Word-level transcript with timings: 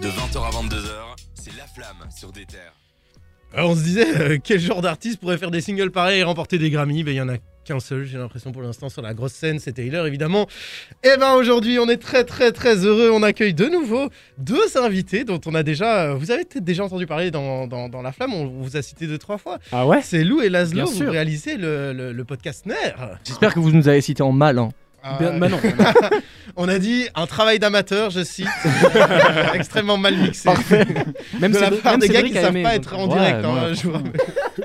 De 0.00 0.08
20h 0.08 0.38
à 0.46 0.50
22h, 0.50 1.16
c'est 1.34 1.56
La 1.56 1.66
Flamme 1.66 2.08
sur 2.16 2.32
des 2.32 2.46
terres. 2.46 2.72
Euh, 3.56 3.62
on 3.62 3.74
se 3.74 3.82
disait, 3.82 4.06
euh, 4.20 4.38
quel 4.42 4.60
genre 4.60 4.80
d'artiste 4.80 5.18
pourrait 5.20 5.36
faire 5.38 5.50
des 5.50 5.60
singles 5.60 5.90
pareils 5.90 6.20
et 6.20 6.22
remporter 6.22 6.56
des 6.58 6.70
Grammy? 6.70 7.02
Ben, 7.04 7.12
il 7.12 7.16
y 7.16 7.20
en 7.20 7.28
a 7.28 7.36
qu'un 7.64 7.80
seul, 7.80 8.04
j'ai 8.06 8.16
l'impression 8.16 8.52
pour 8.52 8.62
l'instant, 8.62 8.88
sur 8.88 9.02
la 9.02 9.12
grosse 9.12 9.32
scène, 9.32 9.58
c'est 9.58 9.72
Taylor 9.72 10.06
évidemment. 10.06 10.46
Et 11.04 11.16
ben 11.18 11.34
aujourd'hui, 11.34 11.78
on 11.78 11.88
est 11.88 11.98
très 11.98 12.24
très 12.24 12.52
très 12.52 12.76
heureux, 12.86 13.10
on 13.12 13.22
accueille 13.22 13.52
de 13.52 13.66
nouveau 13.66 14.08
deux 14.38 14.78
invités 14.78 15.24
dont 15.24 15.40
on 15.46 15.54
a 15.54 15.62
déjà, 15.62 16.04
euh, 16.10 16.14
vous 16.14 16.30
avez 16.30 16.44
peut-être 16.44 16.64
déjà 16.64 16.84
entendu 16.84 17.06
parler 17.06 17.30
dans, 17.30 17.66
dans- 17.66 17.88
dans 17.88 18.00
La 18.02 18.12
Flamme, 18.12 18.32
on 18.32 18.46
vous 18.46 18.76
a 18.76 18.82
cité 18.82 19.06
deux 19.06 19.18
trois 19.18 19.36
fois. 19.38 19.58
Ah 19.72 19.86
ouais? 19.86 20.00
C'est 20.02 20.24
Lou 20.24 20.40
et 20.40 20.48
Laszlo, 20.48 20.74
Bien 20.76 20.84
vous 20.84 20.94
sûr. 20.96 21.10
réalisez 21.12 21.56
le, 21.56 21.92
le- 21.92 22.12
le 22.12 22.24
podcast 22.24 22.64
NER. 22.66 22.74
J'espère 23.24 23.52
que 23.52 23.60
vous 23.60 23.72
nous 23.72 23.88
avez 23.88 24.00
cité 24.00 24.22
en 24.22 24.32
mal. 24.32 24.58
hein. 24.58 24.70
Bien- 25.18 25.28
Euh, 25.34 25.38
bah 25.38 25.48
non. 25.48 25.58
on 26.56 26.68
a 26.68 26.78
dit 26.78 27.06
un 27.14 27.26
travail 27.26 27.58
d'amateur, 27.58 28.10
je 28.10 28.22
cite, 28.22 28.46
extrêmement 29.54 29.96
mal 29.96 30.16
mixé. 30.16 30.48
Même 31.40 31.52
de 31.52 31.58
la 31.58 31.70
part 31.70 31.96
des 31.98 32.08
gars 32.08 32.22
qui 32.22 32.34
savent 32.34 32.48
aimé, 32.48 32.62
pas 32.62 32.74
être 32.74 32.94
en 32.94 33.08
Ouais, 33.08 33.14
direct. 33.18 33.44
hein, 33.44 33.72
je 33.72 33.88
vous. 33.88 33.98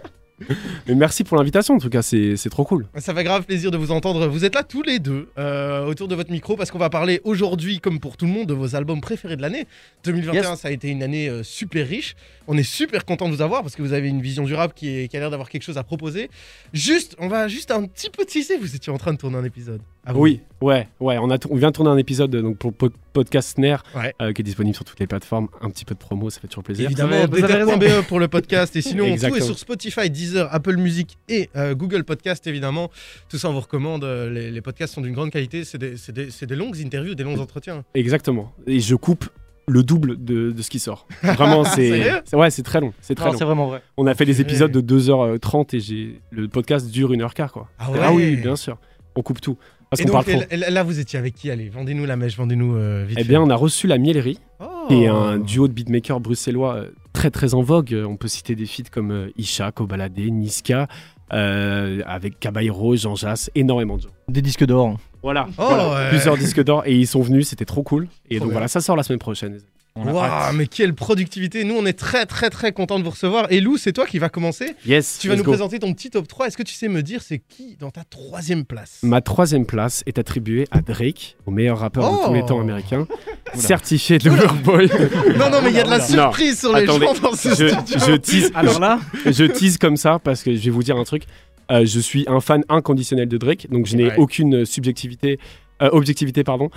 Mais 0.88 0.94
merci 0.96 1.24
pour 1.24 1.36
l'invitation 1.38 1.74
en 1.76 1.80
tout 1.80 1.90
cas, 1.90 2.02
c'est 2.04 2.36
c'est 2.38 2.50
trop 2.50 2.64
cool. 2.64 2.86
Ça 2.98 3.14
fait 3.14 3.24
grave 3.24 3.44
plaisir 3.46 3.72
de 3.72 3.78
vous 3.78 3.92
entendre. 3.92 4.28
Vous 4.28 4.46
êtes 4.46 4.54
là 4.54 4.62
tous 4.64 4.84
les 4.84 5.00
deux 5.00 5.30
euh, 5.38 5.86
autour 5.86 6.08
de 6.08 6.14
votre 6.16 6.32
micro 6.32 6.56
parce 6.56 6.70
qu'on 6.70 6.78
va 6.78 6.90
parler 6.92 7.22
aujourd'hui, 7.24 7.80
comme 7.80 8.00
pour 8.00 8.18
tout 8.18 8.26
le 8.26 8.32
monde, 8.32 8.48
de 8.48 8.54
vos 8.54 8.76
albums 8.76 9.02
préférés 9.02 9.36
de 9.36 9.42
l'année. 9.42 9.66
2021, 10.04 10.56
ça 10.56 10.68
a 10.68 10.72
été 10.72 10.90
une 10.90 11.02
année 11.02 11.28
euh, 11.28 11.42
super 11.44 11.88
riche. 11.88 12.16
On 12.48 12.56
est 12.58 12.64
super 12.64 13.04
content 13.06 13.28
de 13.30 13.34
vous 13.36 13.42
avoir 13.42 13.64
parce 13.64 13.76
que 13.76 13.82
vous 13.82 13.94
avez 13.94 14.10
une 14.10 14.22
vision 14.22 14.44
durable 14.44 14.74
qui, 14.76 14.90
est- 14.90 15.08
qui 15.08 15.18
a 15.18 15.20
l'air 15.20 15.32
d'avoir 15.32 15.50
quelque 15.50 15.64
chose 15.64 15.78
à 15.80 15.84
proposer. 15.84 16.30
Juste, 16.74 17.16
on 17.20 17.28
va 17.28 17.48
juste 17.48 17.72
un 17.72 17.86
petit 17.88 18.10
peu 18.12 18.24
teaser. 18.26 18.58
Vous 18.58 18.76
étiez 18.76 18.94
en 18.94 18.98
train 18.98 19.14
de 19.14 19.18
tourner 19.18 19.38
un 19.38 19.44
épisode. 19.44 19.82
Ah 20.06 20.14
oui. 20.14 20.42
Oui, 20.62 20.68
ouais, 20.70 20.88
ouais, 21.00 21.18
on, 21.20 21.32
a 21.32 21.38
on 21.50 21.56
vient 21.56 21.70
de 21.70 21.76
tourner 21.76 21.90
un 21.90 21.98
épisode 21.98 22.36
donc, 22.36 22.58
pour 22.58 22.74
podcast 23.16 23.58
NER 23.58 23.78
Ouais. 23.96 24.14
euh, 24.22 24.32
qui 24.34 24.42
est 24.42 24.44
disponible 24.44 24.76
sur 24.76 24.86
toutes 24.86 25.00
les 25.00 25.08
plateformes. 25.08 25.48
Un 25.62 25.70
petit 25.72 25.86
peu 25.86 25.96
de 25.96 26.00
promo, 26.00 26.30
ça 26.30 26.40
fait 26.42 26.48
toujours 26.48 26.64
plaisir. 26.64 26.86
Évidemment. 26.86 27.26
Déter.be 27.28 28.06
pour 28.08 28.20
le 28.20 28.28
podcast 28.28 28.76
et 28.76 28.82
sinon 28.82 29.06
tout 29.16 29.26
est 29.26 29.42
sur 29.42 29.58
Spotify, 29.58 30.10
Deezer, 30.10 30.48
Apple 30.54 30.76
Music 30.78 31.18
et 31.30 31.50
euh, 31.56 31.74
Google 31.74 32.04
Podcast 32.04 32.46
évidemment. 32.46 32.92
Tout 33.30 33.38
ça 33.38 33.50
on 33.50 33.54
vous 33.54 33.62
recommande. 33.62 34.04
euh, 34.04 34.30
Les, 34.30 34.52
les 34.52 34.62
podcasts 34.62 34.94
sont 34.94 35.02
d'une 35.02 35.14
grande 35.14 35.32
qualité. 35.32 35.64
C'est 35.64 35.78
des, 35.78 35.98
c'est 35.98 36.12
des- 36.12 36.30
c'est 36.30 36.46
des 36.46 36.56
longues 36.56 36.78
interviews, 36.80 37.16
des 37.16 37.24
longs 37.24 37.40
entretiens. 37.40 37.84
Exactement. 37.96 38.52
Et 38.68 38.80
je 38.82 38.94
coupe 38.96 39.30
le 39.68 39.82
double 39.82 40.24
de, 40.24 40.52
de 40.52 40.62
ce 40.62 40.70
qui 40.70 40.78
sort. 40.78 41.08
Vraiment, 41.24 41.64
c'est. 41.76 42.12
Ouais, 42.34 42.52
c'est 42.52 42.62
très 42.64 42.82
long. 42.82 42.94
C'est 43.02 43.16
très 43.16 43.26
Non, 43.26 43.32
long. 43.32 43.38
c'est 43.40 43.46
vraiment 43.46 43.68
vrai. 43.68 43.82
On 43.98 44.06
a 44.06 44.14
fait 44.14 44.26
des 44.26 44.42
épisodes 44.42 44.72
de 44.72 45.00
2h30 45.00 45.76
et 45.76 45.80
j'ai 45.80 46.22
le 46.32 46.48
podcast 46.48 46.92
dure 46.92 47.12
1h15 47.12 47.50
quoi. 47.50 47.68
Ah 47.80 47.88
Ah 48.02 48.14
oui, 48.14 48.36
bien 48.36 48.56
sûr. 48.56 48.78
On 49.16 49.22
coupe 49.22 49.40
tout. 49.42 49.58
Parce 49.98 50.02
Et 50.02 50.36
donc, 50.36 50.48
parle 50.50 50.74
là, 50.74 50.84
vous 50.84 51.00
étiez 51.00 51.18
avec 51.20 51.34
qui 51.36 51.50
Allez, 51.52 51.70
vendez-nous 51.70 52.06
la 52.06 52.16
mèche, 52.16 52.38
vendez-nous 52.38 52.76
euh, 52.76 53.06
vite. 53.08 53.18
Eh 53.20 53.24
fait. 53.24 53.30
bien, 53.30 53.42
on 53.42 53.50
a 53.50 53.56
reçu 53.56 53.88
la 53.88 53.98
Miellerie, 53.98 54.40
Oh. 54.60 54.88
est 54.92 55.08
un 55.08 55.38
duo 55.40 55.68
de 55.68 55.74
beatmakers 55.74 56.20
bruxellois 56.20 56.76
euh, 56.76 56.92
très 57.14 57.32
très 57.32 57.54
en 57.56 57.62
vogue. 57.62 57.96
On 58.08 58.18
peut 58.18 58.28
citer 58.28 58.56
des 58.56 58.66
feats 58.66 58.90
comme 58.92 59.12
euh, 59.12 59.30
Isha, 59.38 59.72
Kobalade, 59.72 60.18
Niska, 60.18 60.88
euh, 61.34 62.02
avec 62.06 62.40
Caballero, 62.40 62.96
Jean 62.96 63.16
Jass, 63.16 63.50
énormément 63.56 63.98
de 63.98 64.04
gens. 64.04 64.10
Des 64.30 64.42
disques 64.42 64.66
d'or. 64.66 64.98
Voilà, 65.24 65.48
Oh, 65.58 65.64
Voilà. 65.68 65.90
ouais. 65.90 66.10
plusieurs 66.10 66.38
disques 66.38 66.64
d'or 66.64 66.84
et 66.86 66.94
ils 66.96 67.08
sont 67.08 67.22
venus, 67.22 67.48
c'était 67.50 67.66
trop 67.66 67.82
cool. 67.82 68.08
Et 68.30 68.36
Trop 68.36 68.42
donc 68.46 68.50
bien. 68.50 68.54
voilà, 68.54 68.68
ça 68.68 68.80
sort 68.80 68.96
la 68.96 69.02
semaine 69.04 69.18
prochaine. 69.20 69.58
On 69.98 70.06
a 70.08 70.12
Waouh, 70.12 70.54
mais 70.58 70.68
quelle 70.68 70.94
productivité 70.94 71.64
Nous, 71.64 71.74
on 71.74 71.86
est 71.86 71.94
très, 71.98 72.26
très, 72.26 72.50
très 72.50 72.74
content 72.74 73.00
de 73.00 73.06
vous 73.06 73.12
recevoir. 73.12 73.48
Et 73.50 73.62
Lou, 73.62 73.78
c'est 73.78 73.94
toi 73.94 74.06
qui 74.06 74.20
vas 74.20 74.28
commencer. 74.28 74.76
Yes, 74.86 75.20
Tu 75.22 75.30
vas 75.30 75.38
nous 75.38 75.44
go. 75.44 75.52
présenter 75.52 75.80
ton 75.80 75.94
petit 75.94 76.10
top 76.10 76.28
3. 76.28 76.48
Est-ce 76.48 76.58
que 76.58 76.64
tu 76.64 76.74
sais 76.74 76.90
me 76.90 77.02
dire 77.02 77.22
c'est 77.22 77.40
qui 77.40 77.78
dans 77.80 77.92
ta 77.92 78.04
troisième 78.04 78.66
place? 78.66 79.00
Ma 79.04 79.22
troisième 79.22 79.66
place 79.66 80.04
est 80.06 80.20
attribuée 80.20 80.68
à 80.72 80.82
Drake, 80.82 81.38
au 81.46 81.52
meilleur 81.52 81.80
rappeur 81.80 82.10
Oh. 82.12 82.24
de 82.24 82.28
tous 82.28 82.34
les 82.34 82.46
temps 82.46 82.60
américain, 82.60 83.08
certifié 83.56 84.18
de 84.18 84.28
Loverboy. 84.32 84.90
Non, 85.40 85.50
non, 85.50 85.62
mais 85.64 85.70
il 85.70 85.78
y 85.78 85.80
a 85.80 85.84
de 85.84 85.90
la 85.90 86.02
surprise 86.02 86.60
sur 86.60 86.74
les 86.76 86.84
Attendez, 86.84 87.06
gens 87.06 87.14
dans 87.22 87.34
ce 87.34 87.50
je, 87.50 87.54
studio. 87.70 88.06
je 88.06 88.16
tease, 88.18 88.52
Alors 88.54 88.82
là, 88.82 89.00
je 89.26 89.46
tease 89.46 89.78
comme 89.78 89.96
ça 89.96 90.20
parce 90.20 90.44
que 90.44 90.54
je 90.54 90.60
vais 90.60 90.72
vous 90.72 90.84
dire 90.84 90.98
un 90.98 91.06
truc. 91.06 91.24
Euh, 91.72 91.86
je 91.86 92.00
suis 92.02 92.26
un 92.28 92.42
fan 92.42 92.64
inconditionnel 92.68 93.30
de 93.30 93.38
Drake, 93.38 93.68
donc 93.72 93.86
je 93.86 93.96
n'ai 93.96 94.08
Ouais. 94.08 94.16
aucune 94.18 94.66
subjectivité, 94.66 95.40
euh, 95.82 95.90
objectivité, 95.94 96.44
pardon. 96.44 96.70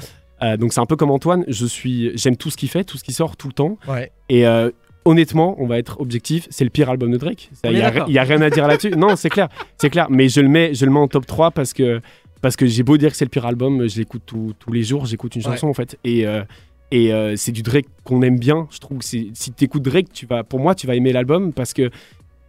Euh, 0.42 0.56
donc 0.56 0.72
c'est 0.72 0.80
un 0.80 0.86
peu 0.86 0.96
comme 0.96 1.10
Antoine. 1.10 1.44
Je 1.48 1.66
suis, 1.66 2.12
j'aime 2.16 2.36
tout 2.36 2.50
ce 2.50 2.56
qu'il 2.56 2.68
fait, 2.68 2.84
tout 2.84 2.96
ce 2.98 3.04
qui 3.04 3.12
sort 3.12 3.36
tout 3.36 3.48
le 3.48 3.52
temps. 3.54 3.78
Ouais. 3.88 4.10
Et 4.28 4.46
euh, 4.46 4.70
honnêtement, 5.04 5.56
on 5.58 5.66
va 5.66 5.78
être 5.78 6.00
objectif, 6.00 6.46
c'est 6.50 6.64
le 6.64 6.70
pire 6.70 6.90
album 6.90 7.10
de 7.10 7.16
Drake. 7.16 7.50
Il 7.64 7.70
est 7.76 7.78
y, 8.08 8.18
a 8.18 8.22
rien 8.22 8.40
à 8.42 8.50
dire 8.50 8.66
là-dessus. 8.68 8.90
Non, 8.90 9.16
c'est 9.16 9.30
clair, 9.30 9.48
c'est 9.78 9.90
clair. 9.90 10.06
Mais 10.10 10.28
je 10.28 10.40
le 10.40 10.48
mets, 10.48 10.74
je 10.74 10.84
le 10.84 10.90
mets 10.92 10.98
en 11.00 11.08
top 11.08 11.26
3 11.26 11.50
parce 11.50 11.72
que 11.72 12.00
parce 12.40 12.54
que 12.54 12.66
j'ai 12.66 12.84
beau 12.84 12.96
dire 12.96 13.10
que 13.10 13.16
c'est 13.16 13.24
le 13.24 13.30
pire 13.30 13.46
album, 13.46 13.88
je 13.88 13.98
l'écoute 13.98 14.22
tous- 14.26 14.54
les 14.72 14.84
jours, 14.84 15.06
j'écoute 15.06 15.34
une 15.34 15.42
Ouais. 15.42 15.50
chanson 15.52 15.66
en 15.68 15.74
fait. 15.74 15.98
Et 16.04 16.26
euh, 16.26 16.42
et 16.90 17.12
c'est 17.36 17.52
du 17.52 17.62
Drake 17.62 17.86
qu'on 18.04 18.22
aime 18.22 18.38
bien. 18.38 18.66
Je 18.70 18.78
trouve 18.78 18.98
que 18.98 19.04
si 19.04 19.32
tu 19.34 19.64
écoutes 19.64 19.82
Drake, 19.82 20.12
tu 20.12 20.24
vas, 20.24 20.42
pour 20.44 20.58
moi, 20.60 20.74
tu 20.74 20.86
vas 20.86 20.94
aimer 20.94 21.12
l'album 21.12 21.52
parce 21.52 21.74
que 21.74 21.90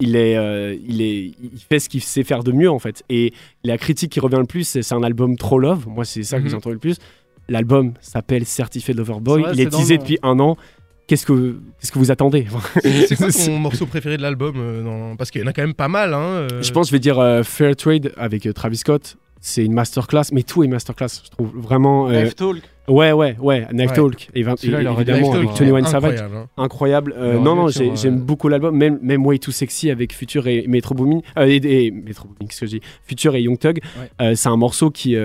il 0.02 0.16
est, 0.16 0.38
euh, 0.38 0.78
il 0.88 1.02
est, 1.02 1.34
il 1.42 1.60
fait 1.70 1.80
ce 1.80 1.90
qu'il 1.90 2.02
sait 2.02 2.24
faire 2.24 2.42
de 2.44 2.54
mieux 2.54 2.72
en 2.72 2.80
fait. 2.80 3.04
Et 3.10 3.34
la 3.66 3.78
critique 3.78 4.12
qui 4.14 4.22
revient 4.22 4.38
le 4.38 4.46
plus, 4.46 4.64
c'est 4.64 4.94
un 4.94 5.04
album 5.04 5.36
trop 5.36 5.60
love. 5.60 5.88
Moi, 5.90 6.06
c'est 6.06 6.24
ça 6.24 6.38
Mhm. 6.38 6.44
que 6.46 6.50
j'entends 6.52 6.70
le 6.70 6.78
plus. 6.78 6.96
L'album 7.50 7.94
s'appelle 8.02 8.46
Certified 8.46 8.96
Lover 8.98 9.20
Boy. 9.22 9.42
Vrai, 9.42 9.52
il 9.54 9.62
est 9.62 9.66
le 9.66 9.70
teasé 9.72 9.98
depuis 9.98 10.18
un 10.24 10.40
an. 10.40 10.58
Qu'est-ce 11.08 11.26
que, 11.26 11.58
qu'est-ce 11.82 11.92
que 11.92 11.98
vous 11.98 12.12
attendez? 12.12 12.46
C'est 12.84 13.16
quoi 13.18 13.30
ton 13.32 13.58
morceau 13.58 13.88
préféré 13.88 14.18
de 14.18 14.22
l'album 14.22 14.54
euh, 14.58 14.84
dans- 14.84 15.16
Parce 15.16 15.32
qu'il 15.32 15.42
y 15.42 15.44
en 15.44 15.48
a 15.48 15.54
quand 15.54 15.64
même 15.64 15.74
pas 15.74 15.88
mal. 15.88 16.14
Hein, 16.14 16.20
euh. 16.20 16.48
Je 16.62 16.72
pense 16.72 16.86
que 16.88 16.90
je 16.92 16.96
vais 16.96 17.00
dire 17.00 17.18
euh, 17.20 17.42
Fair 17.42 17.76
Trade 17.76 18.12
avec 18.16 18.46
euh, 18.46 18.54
Travis 18.54 18.78
Scott. 18.78 19.18
C'est 19.42 19.64
une 19.66 19.74
masterclass, 19.74 20.26
mais 20.34 20.44
tout 20.44 20.64
est 20.64 20.68
masterclass, 20.68 21.22
je 21.26 21.30
trouve. 21.32 21.50
Vraiment. 21.56 22.10
euh, 22.10 22.30
Talk. 22.30 22.58
ouais, 22.90 23.14
ouais, 23.14 23.38
ouais. 23.40 23.66
Knife 23.72 23.90
Ouais. 23.92 23.96
Talk. 23.96 24.30
Et, 24.36 24.42
et 24.42 24.44
évidemment, 24.44 25.34
avec 25.34 25.54
Tony 25.56 25.72
Wayne 25.72 25.86
Savage. 25.88 26.12
Incroyable. 26.20 26.36
hein. 26.36 26.48
Incroyable. 26.58 27.16
Euh, 27.18 27.40
non, 27.40 27.56
non, 27.56 27.68
j'aime 27.70 28.20
beaucoup 28.20 28.50
l'album. 28.50 28.76
Même, 28.78 29.00
même 29.02 29.26
Way 29.26 29.40
Too 29.40 29.52
Sexy 29.52 29.90
avec 29.90 30.14
Future 30.14 30.46
et 30.48 30.66
Metro 30.68 30.94
Boomin. 30.94 31.22
euh, 31.38 31.46
et, 31.48 31.56
et- 31.86 31.90
Metro 31.92 32.26
Boomin, 32.28 32.48
qu'est-ce 32.50 32.60
que 32.60 32.66
je 32.66 32.72
dis? 32.78 32.82
Future 33.08 33.34
et 33.36 33.42
Young 33.42 33.58
Thug. 33.58 33.80
Ouais. 34.00 34.12
Euh, 34.22 34.36
c'est 34.36 34.50
un 34.50 34.58
morceau 34.58 34.92
qui. 34.92 35.16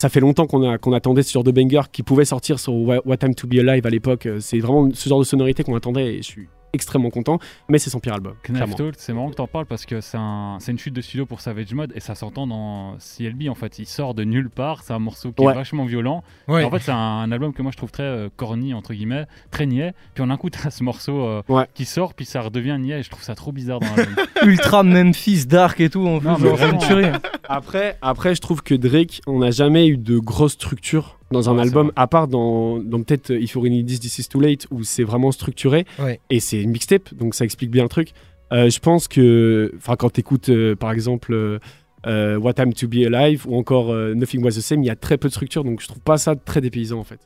Ça 0.00 0.08
fait 0.08 0.20
longtemps 0.20 0.46
qu'on 0.46 0.68
a- 0.68 0.78
qu'on 0.78 0.92
attendait 0.94 1.22
ce 1.22 1.30
genre 1.32 1.44
de 1.44 1.50
banger 1.50 1.82
qui 1.92 2.02
pouvait 2.02 2.24
sortir 2.24 2.58
sur 2.58 2.72
What 2.74 3.18
Time 3.18 3.34
to 3.34 3.46
Be 3.46 3.56
Alive 3.58 3.86
à 3.86 3.90
l'époque. 3.90 4.24
Euh, 4.26 4.40
C'est 4.40 4.58
vraiment 4.58 4.88
ce 4.94 5.08
genre 5.08 5.18
de 5.18 5.24
sonorité 5.24 5.62
qu'on 5.62 5.76
attendait 5.76 6.14
et 6.14 6.16
je 6.22 6.26
suis 6.26 6.48
extrêmement 6.72 7.10
content. 7.10 7.38
Mais 7.68 7.78
c'est 7.78 7.90
son 7.90 7.98
pire 7.98 8.14
album. 8.14 8.34
Knife 8.48 8.62
c'est 8.96 9.12
marrant 9.12 9.28
que 9.30 9.34
t'en 9.34 9.48
parles 9.48 9.66
parce 9.66 9.84
que 9.84 10.00
c'est 10.00 10.16
un- 10.16 10.56
c'est 10.60 10.70
une 10.70 10.78
chute 10.78 10.94
de 10.94 11.00
studio 11.00 11.26
pour 11.26 11.40
Savage 11.40 11.74
Mode 11.74 11.92
et 11.96 12.00
ça 12.00 12.14
s'entend 12.14 12.46
dans 12.46 12.94
CLB 13.00 13.48
en 13.50 13.54
fait. 13.56 13.78
Il 13.80 13.86
sort 13.86 14.14
de 14.14 14.22
nulle 14.24 14.48
part, 14.50 14.82
c'est 14.84 14.92
un 14.92 15.00
morceau 15.00 15.32
qui 15.32 15.44
Ouais. 15.44 15.52
est 15.52 15.56
vachement 15.56 15.84
violent. 15.84 16.22
Ouais. 16.48 16.62
En 16.64 16.70
fait, 16.70 16.78
c'est 16.78 16.92
un, 16.92 16.96
un 16.96 17.32
album 17.32 17.52
que 17.52 17.60
moi 17.60 17.72
je 17.72 17.76
trouve 17.76 17.90
très 17.90 18.04
euh, 18.04 18.28
corny 18.36 18.72
entre 18.72 18.94
guillemets, 18.94 19.26
très 19.50 19.66
niais. 19.66 19.92
Puis 20.14 20.22
on 20.24 20.30
a 20.30 20.34
un 20.34 20.36
coup 20.36 20.48
t'as 20.50 20.70
ce 20.70 20.82
morceau 20.84 21.20
euh, 21.24 21.42
Ouais. 21.48 21.64
qui 21.74 21.84
sort, 21.84 22.14
puis 22.14 22.24
ça 22.24 22.40
redevient 22.40 22.78
niais 22.80 23.00
et 23.00 23.02
je 23.02 23.10
trouve 23.10 23.24
ça 23.24 23.34
trop 23.34 23.50
bizarre 23.52 23.80
dans 23.80 23.94
l'album. 23.96 24.24
Ultra 24.44 24.82
Memphis, 24.84 25.46
Dark 25.46 25.80
et 25.80 25.90
tout. 25.90 26.06
En 26.06 26.20
Non, 26.20 26.38
mais 26.38 26.48
une 26.50 26.54
vraiment. 26.54 26.78
Après, 27.52 27.98
après, 28.00 28.36
je 28.36 28.40
trouve 28.40 28.62
que 28.62 28.76
Drake, 28.76 29.22
on 29.26 29.40
n'a 29.40 29.50
jamais 29.50 29.88
eu 29.88 29.96
de 29.96 30.18
grosse 30.18 30.52
structure 30.52 31.18
dans 31.32 31.50
un 31.50 31.56
Ouais, 31.56 31.62
album, 31.62 31.90
à 31.96 32.06
part 32.06 32.28
dans, 32.28 32.78
dans 32.78 33.02
peut-être 33.02 33.30
euh, 33.30 33.40
If 33.40 33.54
You 33.54 33.60
Really 33.60 33.78
Need 33.78 33.86
This, 33.86 33.98
This 34.00 34.18
Is 34.20 34.28
Too 34.28 34.38
Late, 34.40 34.66
où 34.70 34.84
c'est 34.84 35.02
vraiment 35.02 35.32
structuré. 35.32 35.84
Ouais. 35.98 36.20
Et 36.30 36.38
c'est 36.38 36.62
une 36.62 36.70
mixtape, 36.70 37.12
donc 37.12 37.34
ça 37.34 37.44
explique 37.44 37.70
bien 37.72 37.82
le 37.82 37.88
truc. 37.88 38.12
Euh, 38.52 38.70
je 38.70 38.78
pense 38.78 39.08
que, 39.08 39.72
enfin, 39.76 39.96
quand 39.96 40.10
tu 40.10 40.20
écoutes, 40.20 40.48
par 40.76 40.92
exemple, 40.92 41.32
euh, 41.32 41.58
euh, 42.06 42.38
What 42.38 42.54
Time 42.54 42.72
to 42.72 42.86
Be 42.88 43.12
Alive 43.12 43.46
ou 43.48 43.56
encore 43.56 43.90
euh, 43.90 44.14
Nothing 44.14 44.44
Was 44.44 44.52
the 44.52 44.60
Same, 44.60 44.82
il 44.82 44.86
y 44.86 44.90
a 44.90 44.96
très 44.96 45.18
peu 45.18 45.28
de 45.28 45.32
structure, 45.32 45.64
donc 45.64 45.80
je 45.80 45.88
trouve 45.88 46.00
pas 46.02 46.18
ça 46.18 46.36
très 46.36 46.60
dépaysant 46.60 46.98
en 46.98 47.04
fait. 47.04 47.20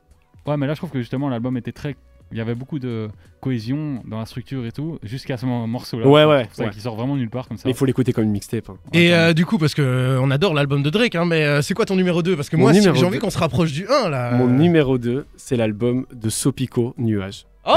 Ouais, 0.46 0.56
mais 0.56 0.66
là 0.66 0.74
je 0.74 0.78
trouve 0.78 0.90
que 0.90 0.98
justement 1.00 1.28
l'album 1.28 1.56
était 1.56 1.72
très. 1.72 1.96
Il 2.34 2.38
y 2.38 2.40
avait 2.40 2.56
beaucoup 2.56 2.80
de 2.80 3.08
cohésion 3.40 4.02
dans 4.06 4.18
la 4.18 4.26
structure 4.26 4.66
et 4.66 4.72
tout, 4.72 4.98
jusqu'à 5.04 5.36
ce 5.36 5.46
mo- 5.46 5.66
morceau-là. 5.68 6.06
Ouais, 6.08 6.24
ouais, 6.24 6.48
ça 6.52 6.64
ouais. 6.64 6.70
qui 6.70 6.80
sort 6.80 6.96
vraiment 6.96 7.14
nulle 7.16 7.30
part 7.30 7.46
comme 7.46 7.56
ça. 7.56 7.62
Mais 7.66 7.70
il 7.70 7.76
faut 7.76 7.84
l'écouter 7.84 8.12
comme 8.12 8.24
une 8.24 8.32
mixtape. 8.32 8.68
hein. 8.70 8.76
Et 8.92 9.14
euh, 9.14 9.32
du 9.32 9.46
coup, 9.46 9.56
parce 9.56 9.72
que 9.72 9.82
euh, 9.82 10.18
on 10.20 10.30
adore 10.32 10.52
l'album 10.52 10.82
de 10.82 10.90
Drake, 10.90 11.14
hein, 11.14 11.24
mais 11.26 11.44
euh, 11.44 11.62
c'est 11.62 11.74
quoi 11.74 11.84
ton 11.86 11.94
numéro 11.94 12.22
2 12.22 12.34
Parce 12.34 12.48
que 12.48 12.56
Mon 12.56 12.64
moi, 12.64 12.74
si- 12.74 12.82
j'ai 12.82 13.04
envie 13.04 13.20
qu'on 13.20 13.30
se 13.30 13.38
rapproche 13.38 13.72
du 13.72 13.86
1 13.88 14.08
là. 14.08 14.32
Mon 14.32 14.48
numéro 14.48 14.98
2, 14.98 15.26
c'est 15.36 15.56
l'album 15.56 16.06
de 16.12 16.28
Sopico, 16.28 16.92
Nuage. 16.98 17.46
Oh 17.66 17.72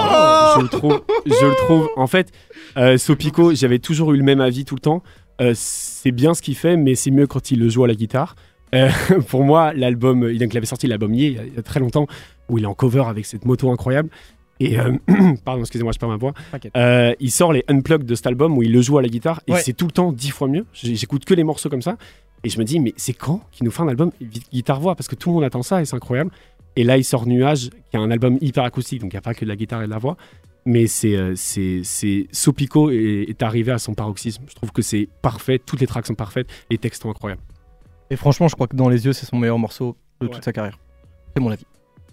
je 0.57 0.61
le 0.63 0.67
trouve, 0.69 1.01
je 1.25 1.45
le 1.45 1.55
trouve. 1.65 1.87
En 1.95 2.07
fait, 2.07 2.31
euh, 2.77 2.97
Sopico, 2.97 3.53
j'avais 3.53 3.79
toujours 3.79 4.11
eu 4.13 4.17
le 4.17 4.23
même 4.23 4.41
avis 4.41 4.65
tout 4.65 4.75
le 4.75 4.81
temps. 4.81 5.03
Euh, 5.39 5.51
c'est 5.55 6.11
bien 6.11 6.33
ce 6.33 6.41
qu'il 6.41 6.55
fait, 6.55 6.75
mais 6.77 6.95
c'est 6.95 7.11
mieux 7.11 7.27
quand 7.27 7.51
il 7.51 7.59
le 7.59 7.69
joue 7.69 7.83
à 7.83 7.87
la 7.87 7.93
guitare. 7.93 8.35
Euh, 8.75 8.89
pour 9.29 9.43
moi, 9.43 9.71
l'album, 9.73 10.27
il, 10.29 10.43
avait 10.57 10.65
sorti 10.65 10.87
l'album 10.87 11.13
Yé 11.13 11.37
il 11.47 11.55
y 11.55 11.59
a 11.59 11.61
très 11.61 11.79
longtemps, 11.79 12.07
où 12.49 12.57
il 12.57 12.63
est 12.63 12.67
en 12.67 12.73
cover 12.73 13.03
avec 13.07 13.25
cette 13.25 13.45
moto 13.45 13.71
incroyable. 13.71 14.09
Et 14.59 14.79
euh, 14.79 14.93
pardon, 15.45 15.61
excusez-moi, 15.61 15.91
je 15.93 15.99
perds 15.99 16.09
ma 16.09 16.17
voix. 16.17 16.33
Euh, 16.75 17.13
il 17.19 17.31
sort 17.31 17.53
les 17.53 17.63
unplugged 17.67 18.05
de 18.05 18.15
cet 18.15 18.27
album 18.27 18.57
où 18.57 18.63
il 18.63 18.71
le 18.71 18.81
joue 18.81 18.97
à 18.97 19.01
la 19.01 19.07
guitare 19.07 19.41
et 19.47 19.53
Ouais. 19.53 19.61
c'est 19.61 19.73
tout 19.73 19.85
le 19.85 19.91
temps 19.91 20.11
dix 20.11 20.31
fois 20.31 20.47
mieux. 20.47 20.65
J'écoute 20.73 21.25
que 21.25 21.33
les 21.33 21.43
morceaux 21.43 21.69
comme 21.69 21.81
ça 21.81 21.97
et 22.43 22.49
je 22.49 22.57
me 22.59 22.63
dis 22.63 22.79
mais 22.79 22.93
c'est 22.97 23.13
quand 23.13 23.41
qu'il 23.51 23.65
nous 23.65 23.71
fait 23.71 23.81
un 23.83 23.87
album 23.87 24.11
guitare 24.51 24.79
voix? 24.79 24.95
Parce 24.95 25.07
que 25.07 25.15
tout 25.15 25.29
le 25.29 25.35
monde 25.35 25.43
attend 25.43 25.61
ça 25.63 25.81
et 25.81 25.85
c'est 25.85 25.95
incroyable. 25.95 26.31
Et 26.75 26.83
là 26.83 26.97
il 26.97 27.03
sort 27.03 27.25
Nuage 27.27 27.69
qui 27.89 27.97
est 27.97 27.99
un 27.99 28.11
album 28.11 28.37
hyper 28.41 28.63
acoustique 28.63 29.01
donc 29.01 29.11
il 29.13 29.15
n'y 29.15 29.19
a 29.19 29.21
pas 29.21 29.33
que 29.33 29.43
de 29.45 29.49
la 29.49 29.55
guitare 29.55 29.81
et 29.83 29.85
de 29.85 29.91
la 29.91 29.97
voix 29.97 30.15
mais 30.65 30.85
c'est 30.87 31.15
euh, 31.15 31.33
c'est 31.35 31.81
c'est 31.83 32.27
Sopico 32.31 32.89
est, 32.91 33.25
est 33.29 33.41
arrivé 33.41 33.71
à 33.71 33.77
son 33.79 33.93
paroxysme. 33.93 34.43
Je 34.49 34.53
trouve 34.55 34.71
que 34.71 34.81
c'est 34.81 35.07
parfait, 35.21 35.59
toutes 35.59 35.79
les 35.79 35.87
tracks 35.87 36.05
sont 36.07 36.13
parfaites, 36.15 36.47
les 36.69 36.77
textes 36.77 37.03
sont 37.03 37.09
incroyables. 37.09 37.41
Et 38.09 38.15
franchement, 38.17 38.47
je 38.49 38.55
crois 38.55 38.67
que 38.67 38.75
dans 38.75 38.89
les 38.89 39.05
yeux, 39.05 39.13
c'est 39.13 39.25
son 39.25 39.37
meilleur 39.37 39.57
morceau 39.59 39.95
de 40.19 40.27
Ouais. 40.27 40.33
toute 40.33 40.43
sa 40.43 40.51
carrière. 40.51 40.77
C'est 41.35 41.41
mon 41.41 41.51
avis. 41.51 41.63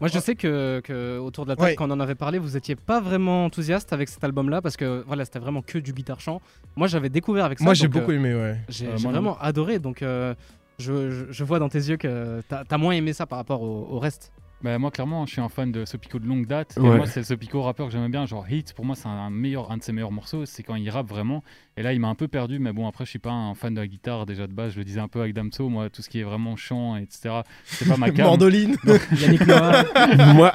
Moi, 0.00 0.08
je 0.08 0.18
sais 0.18 0.34
que, 0.34 0.80
que 0.82 1.18
autour 1.18 1.44
de 1.44 1.50
la 1.50 1.56
table, 1.56 1.68
Ouais. 1.68 1.74
quand 1.76 1.88
on 1.88 1.92
en 1.94 2.00
avait 2.00 2.14
parlé, 2.16 2.38
vous 2.38 2.56
étiez 2.56 2.74
pas 2.76 3.00
vraiment 3.00 3.44
enthousiaste 3.44 3.92
avec 3.92 4.08
cet 4.08 4.22
album-là 4.24 4.60
parce 4.60 4.76
que 4.76 5.04
voilà, 5.06 5.24
c'était 5.24 5.38
vraiment 5.38 5.62
que 5.62 5.78
du 5.78 5.92
guitare 5.92 6.20
chant. 6.20 6.40
Moi, 6.76 6.88
j'avais 6.88 7.08
découvert 7.08 7.44
avec 7.44 7.58
ça. 7.58 7.64
Moi, 7.64 7.74
j'ai 7.74 7.86
euh, 7.86 7.88
beaucoup 7.88 8.12
aimé, 8.12 8.34
ouais. 8.34 8.58
J'ai 8.68 8.88
Euh, 8.88 8.96
vraiment 8.96 9.38
adoré. 9.40 9.78
Donc, 9.78 10.02
euh, 10.02 10.34
je, 10.78 11.10
je- 11.10 11.24
je 11.32 11.44
vois 11.44 11.58
dans 11.60 11.68
tes 11.68 11.78
yeux 11.78 11.96
que 11.96 12.42
t'as 12.48 12.64
as 12.68 12.78
moins 12.78 12.92
aimé 12.94 13.12
ça 13.12 13.26
par 13.26 13.38
rapport 13.38 13.62
au, 13.62 13.86
au 13.90 13.98
reste. 13.98 14.32
Bah, 14.62 14.78
moi, 14.78 14.90
clairement, 14.90 15.26
je 15.26 15.32
suis 15.32 15.40
un 15.42 15.48
fan 15.50 15.70
de 15.70 15.84
Sopico 15.84 16.18
de 16.18 16.26
longue 16.26 16.46
date. 16.46 16.76
Et 16.78 16.80
moi, 16.80 17.06
c'est 17.06 17.20
le 17.20 17.24
Sopico 17.26 17.60
rappeur 17.62 17.86
que 17.86 17.92
j'aime 17.92 18.10
bien. 18.10 18.24
Genre, 18.24 18.48
Hit, 18.48 18.72
pour 18.72 18.84
moi, 18.86 18.96
c'est 18.96 19.08
un, 19.08 19.28
meilleur, 19.28 19.70
un 19.70 19.76
de 19.76 19.82
ses 19.82 19.92
meilleurs 19.92 20.10
morceaux. 20.10 20.46
C'est 20.46 20.62
quand 20.62 20.74
il 20.74 20.88
rappe 20.90 21.06
vraiment. 21.08 21.44
Et 21.76 21.82
là, 21.82 21.92
il 21.92 21.98
m'a 22.00 22.08
un 22.08 22.14
peu 22.14 22.28
perdu. 22.28 22.58
Mais 22.60 22.72
bon, 22.72 22.86
après, 22.86 23.04
je 23.04 23.10
suis 23.10 23.18
pas 23.18 23.32
un 23.32 23.54
fan 23.54 23.74
de 23.74 23.80
la 23.80 23.86
guitare 23.86 24.26
déjà 24.26 24.46
de 24.46 24.52
base. 24.52 24.72
Je 24.72 24.78
le 24.78 24.84
disais 24.84 25.00
un 25.00 25.08
peu 25.08 25.20
avec 25.20 25.34
Damso. 25.34 25.68
Moi, 25.68 25.90
tout 25.90 26.02
ce 26.02 26.08
qui 26.08 26.20
est 26.20 26.22
vraiment 26.22 26.54
chant, 26.56 26.96
etc., 26.96 27.40
c'est 27.64 27.88
pas 27.88 27.96
ma 27.96 28.10
cam. 28.12 28.26
Mandoline. 28.26 28.76
Yannick 29.20 29.46
Noah, 29.46 29.84
moi, 30.34 30.52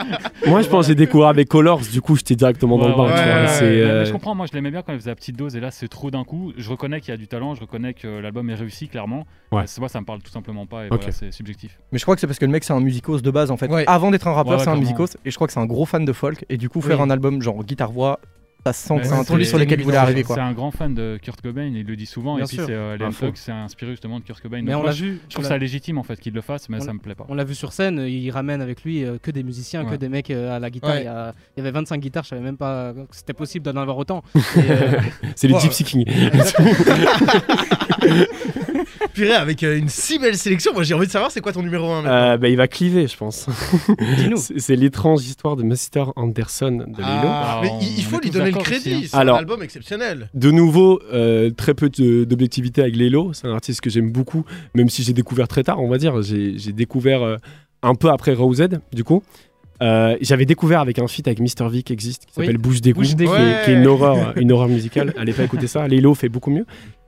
moi, 0.47 0.61
je 0.61 0.69
pense 0.69 0.85
que 0.85 0.91
j'ai 0.91 0.95
découvert 0.95 1.27
avec 1.27 1.49
Colors, 1.49 1.81
du 1.91 2.01
coup, 2.01 2.15
j'étais 2.15 2.35
directement 2.35 2.77
dans 2.77 2.87
le 2.87 2.95
bain. 2.95 3.03
Ouais, 3.05 3.11
ouais, 3.13 3.61
euh, 3.61 4.05
je 4.05 4.11
comprends, 4.11 4.33
moi 4.35 4.45
je 4.45 4.53
l'aimais 4.53 4.71
bien 4.71 4.81
quand 4.81 4.93
il 4.93 4.99
faisait 4.99 5.11
la 5.11 5.15
petite 5.15 5.35
dose 5.35 5.55
et 5.55 5.59
là 5.59 5.71
c'est 5.71 5.87
trop 5.87 6.09
d'un 6.11 6.23
coup. 6.23 6.53
Je 6.57 6.69
reconnais 6.69 7.01
qu'il 7.01 7.09
y 7.09 7.13
a 7.13 7.17
du 7.17 7.27
talent, 7.27 7.53
je 7.55 7.61
reconnais 7.61 7.93
que 7.93 8.07
l'album 8.07 8.49
est 8.49 8.55
réussi 8.55 8.87
clairement. 8.87 9.25
Ouais. 9.51 9.63
C'est- 9.65 9.79
moi 9.79 9.89
ça 9.89 9.99
me 9.99 10.05
parle 10.05 10.21
tout 10.21 10.31
simplement 10.31 10.65
pas 10.65 10.85
et 10.85 10.87
voilà, 10.89 11.11
c'est 11.11 11.31
subjectif. 11.31 11.79
Mais 11.91 11.97
je 11.99 12.05
crois 12.05 12.15
que 12.15 12.21
c'est 12.21 12.27
parce 12.27 12.39
que 12.39 12.45
le 12.45 12.51
mec 12.51 12.63
c'est 12.63 12.73
un 12.73 12.79
musicos 12.79 13.21
de 13.21 13.31
base 13.31 13.51
en 13.51 13.57
fait. 13.57 13.69
Ouais. 13.69 13.83
Avant 13.87 14.11
d'être 14.11 14.27
un 14.27 14.33
rappeur, 14.33 14.53
Ouais, 14.53 14.57
ouais, 14.59 14.63
c'est 14.63 14.69
un 14.69 14.75
musicos 14.77 15.17
et 15.25 15.31
je 15.31 15.35
crois 15.35 15.47
que 15.47 15.53
c'est 15.53 15.59
un 15.59 15.65
gros 15.65 15.85
fan 15.85 16.05
de 16.05 16.13
folk 16.13 16.45
et 16.49 16.57
du 16.57 16.69
coup 16.69 16.81
faire 16.81 16.97
Oui. 16.99 17.03
un 17.05 17.09
album 17.09 17.41
genre 17.41 17.63
guitare 17.63 17.91
voix, 17.91 18.19
ça 18.65 18.73
sent 18.73 18.93
Mais 18.95 19.01
que 19.01 19.07
c'est 19.07 19.13
un 19.13 19.23
truc 19.23 19.45
sur 19.45 19.57
lequel 19.57 19.79
il 19.79 19.83
voulait 19.83 19.97
arriver 19.97 20.23
C'est 20.27 20.39
un 20.39 20.51
grand 20.53 20.71
fan 20.71 20.93
de 20.93 21.17
Kurt 21.21 21.41
Cobain, 21.41 21.65
il 21.73 21.85
le 21.85 21.95
dit 21.95 22.05
souvent 22.05 22.35
Bien 22.35 22.45
et 22.45 22.47
puis 22.47 22.57
sûr. 22.57 22.65
c'est 22.67 22.73
euh, 22.73 22.93
les 22.97 23.05
faux. 23.05 23.25
Unplugged, 23.25 23.37
c'est 23.37 23.51
inspiré 23.51 23.91
justement 23.91 24.19
de 24.19 24.25
Kurt 24.25 24.41
Cobain. 24.41 24.61
mais 24.61 24.71
Donc 24.73 24.83
on 24.83 24.85
l'a 24.85 24.91
je 24.91 25.05
vu. 25.05 25.19
je 25.29 25.33
trouve 25.35 25.45
ça 25.45 25.57
légitime 25.57 25.97
en 25.97 26.03
fait 26.03 26.19
qu'il 26.19 26.33
le 26.33 26.41
fasse, 26.41 26.69
mais 26.69 26.77
On- 26.77 26.81
ça 26.81 26.93
me 26.93 26.99
plaît 26.99 27.15
pas. 27.15 27.25
On 27.29 27.35
l'a 27.35 27.43
vu 27.45 27.55
sur 27.55 27.73
scène, 27.73 27.99
il 28.07 28.29
ramène 28.31 28.61
avec 28.61 28.83
lui 28.83 29.03
euh, 29.03 29.17
que 29.21 29.31
des 29.31 29.43
musiciens, 29.43 29.85
que 29.85 29.95
des 29.95 30.09
mecs 30.09 30.29
euh, 30.29 30.55
à 30.55 30.59
la 30.59 30.69
guitare. 30.69 30.91
Ouais. 30.91 31.01
Il, 31.01 31.05
y 31.05 31.07
a- 31.07 31.33
il 31.57 31.59
y 31.59 31.61
avait 31.61 31.71
25 31.71 31.99
guitares, 31.99 32.23
je 32.23 32.29
savais 32.29 32.41
même 32.41 32.57
pas 32.57 32.93
que 32.93 33.15
c'était 33.15 33.33
possible 33.33 33.65
d'en 33.65 33.79
avoir 33.79 33.97
autant. 33.97 34.23
Euh, 34.57 34.99
c'est 35.35 35.47
les. 35.47 35.57
Gypsy 35.59 35.83
King. 35.83 36.05
Purée, 39.13 39.33
avec 39.33 39.63
euh, 39.63 39.77
une 39.77 39.89
si 39.89 40.19
belle 40.19 40.37
sélection. 40.37 40.73
Moi, 40.73 40.83
j'ai 40.83 40.93
envie 40.93 41.07
de 41.07 41.11
savoir 41.11 41.31
c'est 41.31 41.41
quoi 41.41 41.51
ton 41.51 41.61
numéro 41.63 41.91
1 41.91 42.05
Euh, 42.05 42.37
bah, 42.37 42.47
il 42.49 42.55
va 42.57 42.67
cliver, 42.67 43.07
je 43.07 43.17
pense. 43.17 43.47
Dis-nous. 44.17 44.37
C'est 44.37 44.59
c'est 44.59 44.75
l'étrange 44.75 45.23
histoire 45.25 45.55
de 45.55 45.63
Mr. 45.63 46.11
Anderson 46.15 46.71
de 46.71 46.97
Lilo. 46.97 46.97
Ah, 47.25 47.59
mais 47.61 47.69
Ah, 47.71 47.79
il, 47.97 48.03
faut 48.03 48.19
lui 48.19 48.29
donner 48.29 48.51
le 48.51 48.57
crédit. 48.57 48.93
hein. 48.93 49.01
C'est 49.09 49.17
Alors- 49.17 49.35
un 49.37 49.39
album 49.39 49.61
exceptionnel. 49.63 50.29
De 50.33 50.51
nouveau, 50.51 50.99
euh, 51.13 51.49
très 51.51 51.73
peu 51.73 51.89
de- 51.89 52.23
d'objectivité 52.23 52.81
avec 52.81 52.95
Lilo. 52.95 53.33
C'est 53.33 53.47
un 53.47 53.53
artiste 53.53 53.81
que 53.81 53.89
j'aime 53.89 54.11
beaucoup, 54.11 54.45
même 54.75 54.89
si 54.89 55.03
j'ai 55.03 55.13
découvert 55.13 55.47
très 55.47 55.63
tard, 55.63 55.81
on 55.81 55.89
va 55.89 55.97
dire. 55.97 56.21
J'ai 56.21 56.57
j'ai 56.57 56.71
découvert 56.71 57.21
euh, 57.23 57.37
un 57.81 57.95
peu 57.95 58.09
après 58.09 58.33
Rosed, 58.33 58.79
du 58.93 59.03
coup. 59.03 59.23
Euh, 59.81 60.17
J'avais 60.19 60.45
découvert 60.45 60.81
avec 60.81 60.99
un 60.99 61.07
feat 61.07 61.25
avec 61.27 61.39
Mr. 61.39 61.69
V 61.69 61.83
qui 61.83 61.93
existe, 61.93 62.25
qui 62.25 62.33
Oui. 62.37 62.45
s'appelle 62.45 62.57
Bouche 62.57 62.81
d'égout, 62.81 62.99
Bouche 62.99 63.15
qui, 63.15 63.23
est- 63.23 63.63
qui 63.65 63.71
est 63.71 63.73
une 63.75 63.79
Ouais. 63.81 63.87
horreur, 63.87 64.33
une 64.37 64.51
horreur 64.51 64.67
musicale. 64.67 65.13
Allez 65.17 65.31
pas 65.31 65.43
écouter 65.43 65.67
ça. 65.67 65.87
Lilo 65.87 66.13
fait 66.15 66.27
beaucoup 66.27 66.51
mieux. 66.51 66.65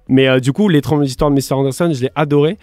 Mais 0.07 0.27
euh, 0.27 0.39
du 0.39 0.51
coup, 0.51 0.67
l'étrange 0.67 1.07
histoire 1.07 1.31
de 1.31 1.35
Mr. 1.35 1.53
Anderson, 1.53 1.91
je 1.93 2.01
l'ai 2.01 2.11
adoré. 2.15 2.57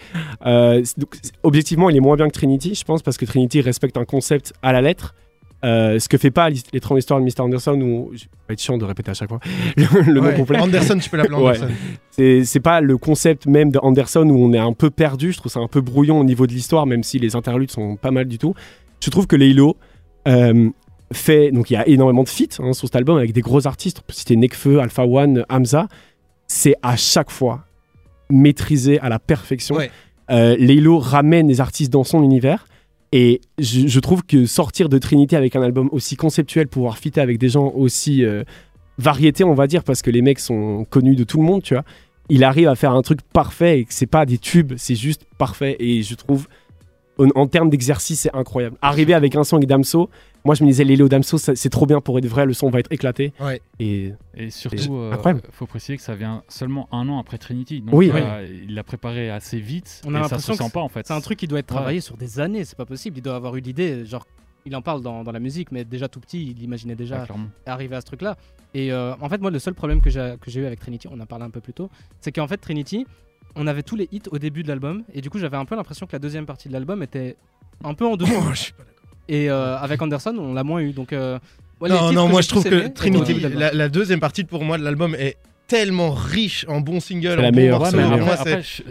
Euh, 0.45 0.83
donc, 0.97 1.15
objectivement, 1.43 1.89
il 1.89 1.95
est 1.97 2.01
moins 2.01 2.15
bien 2.15 2.27
que 2.27 2.33
Trinity, 2.33 2.75
je 2.75 2.83
pense, 2.83 3.01
parce 3.01 3.17
que 3.17 3.25
Trinity 3.25 3.61
respecte 3.61 3.97
un 3.97 4.05
concept 4.05 4.53
à 4.61 4.71
la 4.71 4.81
lettre. 4.81 5.15
Euh, 5.65 5.99
ce 5.99 6.07
que 6.07 6.17
fait 6.17 6.31
pas 6.31 6.49
l'étrange 6.49 6.99
histoire 6.99 7.19
de 7.19 7.25
Mr. 7.25 7.41
Anderson, 7.41 7.81
où 7.81 8.11
je 8.13 8.23
vais 8.47 8.53
être 8.53 8.61
chiant 8.61 8.77
de 8.77 8.85
répéter 8.85 9.11
à 9.11 9.13
chaque 9.13 9.27
fois 9.27 9.39
le, 9.75 9.83
le 10.13 10.21
Ouais. 10.21 10.31
nom 10.31 10.37
complet. 10.37 10.57
Anderson, 10.59 10.97
tu 10.97 11.09
peux 11.09 11.17
l'appeler. 11.17 11.35
Anderson. 11.37 11.67
C'est 12.11 12.45
c'est 12.45 12.61
pas 12.61 12.79
le 12.79 12.97
concept 12.97 13.45
même 13.45 13.69
de 13.69 13.77
Anderson 13.81 14.25
où 14.29 14.37
on 14.45 14.53
est 14.53 14.57
un 14.59 14.71
peu 14.71 14.89
perdu. 14.89 15.33
Je 15.33 15.37
trouve 15.39 15.51
ça 15.51 15.59
un 15.59 15.67
peu 15.67 15.81
brouillon 15.81 16.17
au 16.19 16.23
niveau 16.23 16.47
de 16.47 16.53
l'histoire, 16.53 16.85
même 16.85 17.03
si 17.03 17.19
les 17.19 17.35
interludes 17.35 17.71
sont 17.71 17.97
pas 17.97 18.11
mal 18.11 18.25
du 18.27 18.37
tout. 18.37 18.53
Je 19.03 19.09
trouve 19.09 19.27
que 19.27 19.35
Leilo 19.35 19.75
euh, 20.29 20.69
fait. 21.11 21.51
Donc 21.51 21.69
il 21.71 21.73
y 21.73 21.77
a 21.77 21.85
énormément 21.89 22.23
de 22.23 22.29
feats 22.29 22.59
hein, 22.59 22.71
sur 22.71 22.87
cet 22.87 22.95
album 22.95 23.17
avec 23.17 23.33
des 23.33 23.41
gros 23.41 23.67
artistes. 23.67 23.99
On 24.01 24.07
peut 24.07 24.13
citer 24.13 24.37
Nekfeu, 24.37 24.79
Alpha 24.79 25.05
One, 25.05 25.43
Hamza. 25.49 25.87
C'est 26.49 26.75
à 26.81 26.97
chaque 26.97 27.31
fois 27.31 27.63
maîtrisé 28.29 28.99
à 28.99 29.07
la 29.07 29.19
perfection. 29.19 29.75
Ouais. 29.75 29.89
Euh, 30.29 30.57
Leilo 30.57 30.99
ramène 30.99 31.47
les 31.47 31.61
artistes 31.61 31.93
dans 31.93 32.03
son 32.03 32.21
univers. 32.23 32.67
Et 33.11 33.39
je, 33.57 33.87
je 33.87 33.99
trouve 33.99 34.23
que 34.23 34.45
sortir 34.45 34.89
de 34.89 34.97
Trinity 34.97 35.35
avec 35.35 35.55
un 35.55 35.61
album 35.61 35.89
aussi 35.91 36.15
conceptuel, 36.15 36.67
pouvoir 36.67 36.97
fitter 36.97 37.21
avec 37.21 37.37
des 37.37 37.49
gens 37.49 37.71
aussi 37.75 38.23
euh, 38.23 38.43
variétés, 38.97 39.43
on 39.43 39.55
va 39.55 39.65
dire, 39.65 39.83
parce 39.83 40.01
que 40.01 40.11
les 40.11 40.21
mecs 40.21 40.39
sont 40.39 40.85
connus 40.89 41.15
de 41.15 41.23
tout 41.23 41.37
le 41.37 41.43
monde, 41.43 41.63
tu 41.63 41.73
vois. 41.73 41.83
Il 42.29 42.43
arrive 42.43 42.67
à 42.67 42.75
faire 42.75 42.91
un 42.91 43.01
truc 43.01 43.21
parfait 43.33 43.79
et 43.79 43.85
que 43.85 43.93
c'est 43.93 44.05
pas 44.05 44.25
des 44.27 44.37
tubes, 44.37 44.73
c'est 44.77 44.95
juste 44.95 45.25
parfait. 45.39 45.75
Et 45.79 46.03
je 46.03 46.13
trouve, 46.13 46.47
en, 47.17 47.29
en 47.33 47.47
termes 47.47 47.71
d'exercice, 47.71 48.21
c'est 48.21 48.35
incroyable. 48.35 48.77
Arriver 48.83 49.15
avec 49.15 49.35
un 49.35 49.43
son 49.43 49.55
avec 49.55 49.67
Damso, 49.67 50.11
moi 50.45 50.55
je 50.55 50.63
me 50.63 50.69
disais, 50.69 50.83
Lélo 50.83 51.07
Damso, 51.09 51.37
c'est 51.37 51.69
trop 51.69 51.85
bien 51.85 52.01
pour 52.01 52.17
être 52.17 52.25
vrai, 52.27 52.45
le 52.45 52.53
son 52.53 52.69
va 52.69 52.79
être 52.79 52.91
éclaté. 52.91 53.33
Ouais. 53.39 53.61
Et 53.79 54.13
surtout, 54.49 54.95
euh, 54.95 55.11
incroyable. 55.13 55.41
faut 55.51 55.65
préciser 55.65 55.97
que 55.97 56.03
ça 56.03 56.15
vient 56.15 56.43
seulement 56.47 56.87
un 56.91 57.07
an 57.09 57.19
après 57.19 57.37
Trinity. 57.37 57.81
Donc 57.81 57.95
Oui. 57.95 58.11
euh, 58.13 58.47
il 58.67 58.73
l'a 58.75 58.83
préparé 58.83 59.29
assez 59.29 59.59
vite 59.59 60.01
On 60.05 60.15
a 60.15 60.19
et 60.19 60.21
ça 60.23 60.27
se 60.29 60.33
l'impression 60.35 60.53
que 60.57 60.63
sent 60.63 60.71
pas 60.73 60.81
en 60.81 60.89
fait. 60.89 61.05
C'est 61.07 61.13
un 61.13 61.21
truc 61.21 61.39
qui 61.39 61.47
doit 61.47 61.59
être 61.59 61.69
Ouais. 61.71 61.75
travaillé 61.77 62.01
sur 62.01 62.17
des 62.17 62.39
années, 62.39 62.63
c'est 62.65 62.77
pas 62.77 62.85
possible. 62.85 63.17
Il 63.17 63.21
doit 63.21 63.35
avoir 63.35 63.55
eu 63.55 63.59
l'idée, 63.61 64.05
genre, 64.05 64.25
il 64.65 64.75
en 64.75 64.81
parle 64.81 65.01
dans, 65.01 65.23
dans 65.23 65.31
la 65.31 65.39
musique, 65.39 65.71
mais 65.71 65.83
déjà 65.85 66.07
tout 66.07 66.19
petit, 66.19 66.51
il 66.57 66.63
imaginait 66.63 66.95
déjà 66.95 67.25
arriver 67.65 67.95
à 67.95 68.01
ce 68.01 68.05
truc-là. 68.07 68.37
Et 68.73 68.91
euh, 68.91 69.13
en 69.21 69.29
fait, 69.29 69.41
moi, 69.41 69.51
le 69.51 69.59
seul 69.59 69.73
problème 69.73 69.99
que 70.01 70.09
j'ai 70.09 70.59
eu 70.61 70.65
avec 70.65 70.79
Trinity, 70.79 71.07
on 71.11 71.19
en 71.19 71.25
parlé 71.25 71.45
un 71.45 71.49
peu 71.49 71.61
plus 71.61 71.73
tôt, 71.73 71.89
c'est 72.21 72.31
qu'en 72.31 72.47
fait, 72.47 72.57
Trinity, 72.57 73.05
on 73.55 73.65
avait 73.67 73.81
tous 73.83 73.95
les 73.95 74.07
hits 74.11 74.21
au 74.31 74.37
début 74.37 74.61
de 74.63 74.67
l'album, 74.67 75.03
et 75.13 75.21
du 75.21 75.29
coup, 75.29 75.39
j'avais 75.39 75.57
un 75.57 75.65
peu 75.65 75.75
l'impression 75.75 76.05
que 76.05 76.11
la 76.13 76.19
deuxième 76.19 76.45
partie 76.45 76.67
de 76.67 76.73
l'album 76.73 77.01
était 77.01 77.35
un 77.83 77.93
peu 77.95 78.05
en 78.05 78.15
dessous. 78.15 78.31
Et 79.29 79.49
euh, 79.49 79.77
avec 79.77 80.01
Anderson, 80.01 80.35
on 80.39 80.53
l'a 80.53 80.63
moins 80.63 80.79
eu. 80.81 80.91
Donc, 80.91 81.13
euh, 81.13 81.37
ouais, 81.79 81.87
Non, 81.89 82.11
non, 82.11 82.27
moi 82.27 82.41
je 82.41 82.49
trouve 82.49 82.63
que 82.63 82.87
Trinity, 82.87 83.35
la, 83.39 83.71
la 83.71 83.87
deuxième 83.89 84.19
partie 84.19 84.43
pour 84.43 84.63
moi 84.65 84.77
de 84.77 84.83
l'album 84.83 85.15
est 85.15 85.37
tellement 85.67 86.09
riche 86.09 86.65
en 86.67 86.81
bons 86.81 86.99
singles, 86.99 87.33
C'est 87.33 87.37
en 87.37 87.41
la 87.43 87.51
meilleure, 87.51 87.79
morceaux. 87.79 87.97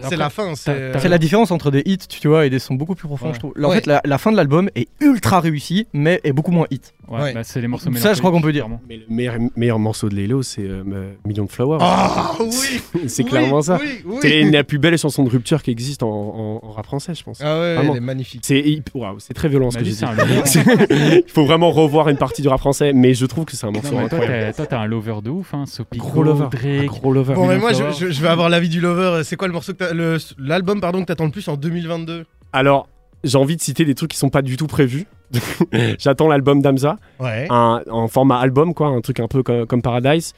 c'est 0.09 0.15
la 0.15 0.29
fin. 0.29 0.55
C'est 0.55 1.09
la 1.09 1.17
différence 1.17 1.51
entre 1.51 1.71
des 1.71 1.83
hits, 1.85 1.97
tu 2.07 2.29
vois, 2.29 2.45
et 2.45 2.49
des 2.49 2.59
sons 2.59 2.75
beaucoup 2.75 2.95
plus 2.95 3.07
profonds, 3.09 3.27
Ouais. 3.27 3.33
je 3.33 3.39
trouve. 3.39 3.51
Là, 3.57 3.67
En 3.67 3.71
Ouais. 3.71 3.75
fait, 3.75 3.85
la, 3.85 4.01
la 4.05 4.17
fin 4.17 4.31
de 4.31 4.37
l'album 4.37 4.69
est 4.75 4.87
ultra 5.01 5.41
réussie, 5.41 5.87
mais 5.91 6.21
est 6.23 6.31
beaucoup 6.31 6.51
moins 6.51 6.67
hit. 6.71 6.93
Ouais, 7.09 7.21
Ouais. 7.21 7.33
bah, 7.33 7.43
c'est 7.43 7.59
les 7.61 7.67
morceaux 7.67 7.91
Ça, 7.95 8.13
je 8.13 8.19
crois 8.19 8.31
qu'on 8.31 8.41
peut 8.41 8.51
dire. 8.53 8.67
mais 8.87 8.97
le 8.97 9.03
meilleur, 9.09 9.35
meilleur 9.55 9.79
morceau 9.79 10.09
de 10.09 10.15
Lélo, 10.15 10.41
c'est 10.43 10.61
euh, 10.63 11.13
Million 11.25 11.45
de 11.45 11.49
Flowers. 11.51 11.79
Ah 11.81 12.31
oui 12.39 12.47
c'est 13.07 13.23
oui, 13.23 13.29
clairement 13.29 13.61
ça. 13.61 13.79
Oui, 13.81 14.01
oui. 14.05 14.17
C'est 14.21 14.43
la 14.43 14.63
plus 14.63 14.77
belle 14.79 14.97
chanson 14.97 15.23
de 15.23 15.29
rupture 15.29 15.61
qui 15.63 15.71
existe 15.71 16.03
en, 16.03 16.07
en- 16.09 16.59
en 16.63 16.71
rap 16.71 16.85
français, 16.85 17.13
je 17.15 17.23
pense. 17.23 17.39
Ah 17.43 17.59
ouais, 17.59 17.75
Vraiment. 17.75 17.91
elle 17.93 17.97
est 17.97 18.01
magnifique. 18.05 18.41
C'est 18.43 18.59
hip- 18.59 18.89
waouh, 18.93 19.19
c'est 19.19 19.33
très 19.33 19.49
violent 19.49 19.71
ce 19.71 19.77
que 19.77 19.83
Imagine, 19.83 20.07
j'ai 20.17 20.61
dit. 20.63 20.67
lover. 20.89 21.23
Il 21.27 21.31
faut 21.31 21.45
vraiment 21.45 21.71
revoir 21.71 22.09
une 22.09 22.17
partie 22.17 22.41
du 22.41 22.47
rap 22.47 22.59
français, 22.59 22.93
mais 22.93 23.13
je 23.13 23.25
trouve 23.25 23.45
que 23.45 23.55
c'est 23.55 23.65
un 23.67 23.71
morceau 23.71 23.93
Non, 23.95 24.01
incroyable. 24.05 24.53
toi, 24.55 24.65
t'es 24.65 24.75
un 24.75 24.85
lover 24.85 25.15
de 25.23 25.29
ouf, 25.29 25.53
hein. 25.53 25.65
Sopico, 25.65 26.05
Gros 26.07 26.23
lover, 26.23 26.45
un 26.45 26.47
Drake. 26.49 26.85
gros 26.87 27.11
lover. 27.13 27.33
Bon, 27.33 27.47
mais 27.47 27.57
moi 27.57 27.73
je, 27.73 27.83
je- 27.97 28.11
je 28.11 28.21
vais 28.21 28.27
avoir 28.29 28.49
l'avis 28.49 28.69
du 28.69 28.79
lover. 28.81 29.21
C'est 29.23 29.35
quoi 29.35 29.47
le 29.47 29.53
morceau 29.53 29.73
t'as- 29.73 29.93
l'album 30.37 30.79
pardon 30.81 31.01
que 31.01 31.05
t'attends 31.05 31.25
le 31.25 31.31
plus 31.31 31.47
en 31.47 31.55
2022 31.57 32.25
Alors, 32.53 32.87
j'ai 33.23 33.37
envie 33.37 33.55
de 33.55 33.61
citer 33.61 33.83
des 33.85 33.95
trucs 33.95 34.11
qui 34.11 34.17
sont 34.17 34.29
pas 34.29 34.41
du 34.41 34.55
tout 34.57 34.67
prévus. 34.67 35.05
J'attends 35.99 36.27
l'album 36.27 36.61
d'Amza, 36.61 36.97
Ouais. 37.19 37.47
un, 37.49 37.81
en 37.89 38.07
format 38.07 38.39
album, 38.39 38.73
quoi, 38.73 38.87
un 38.87 39.01
truc 39.01 39.19
un 39.19 39.27
peu 39.27 39.43
comme, 39.43 39.65
comme 39.65 39.81
Paradise. 39.81 40.33